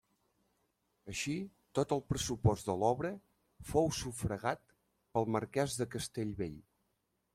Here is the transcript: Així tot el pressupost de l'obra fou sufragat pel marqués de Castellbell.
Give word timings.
Així 1.11 1.33
tot 1.79 1.93
el 1.97 2.01
pressupost 2.13 2.69
de 2.71 2.75
l'obra 2.85 3.11
fou 3.73 3.93
sufragat 3.99 4.75
pel 5.19 5.31
marqués 5.37 5.77
de 5.83 5.89
Castellbell. 5.99 6.57